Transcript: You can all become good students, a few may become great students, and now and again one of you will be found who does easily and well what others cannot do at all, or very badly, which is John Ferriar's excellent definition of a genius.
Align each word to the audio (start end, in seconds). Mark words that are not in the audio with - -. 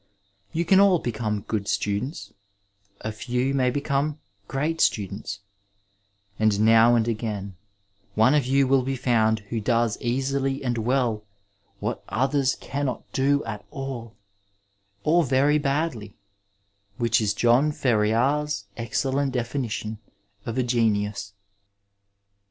You 0.51 0.65
can 0.65 0.79
all 0.79 0.97
become 0.97 1.41
good 1.41 1.67
students, 1.67 2.33
a 3.01 3.11
few 3.11 3.53
may 3.53 3.69
become 3.69 4.19
great 4.47 4.81
students, 4.81 5.41
and 6.39 6.59
now 6.61 6.95
and 6.95 7.07
again 7.07 7.55
one 8.15 8.33
of 8.33 8.43
you 8.47 8.67
will 8.67 8.81
be 8.81 8.95
found 8.95 9.41
who 9.51 9.59
does 9.61 9.99
easily 10.01 10.63
and 10.63 10.75
well 10.79 11.23
what 11.79 12.03
others 12.09 12.55
cannot 12.55 13.03
do 13.13 13.45
at 13.45 13.63
all, 13.69 14.15
or 15.03 15.23
very 15.23 15.59
badly, 15.59 16.15
which 16.97 17.21
is 17.21 17.35
John 17.35 17.71
Ferriar's 17.71 18.65
excellent 18.75 19.33
definition 19.33 19.99
of 20.47 20.57
a 20.57 20.63
genius. 20.63 21.33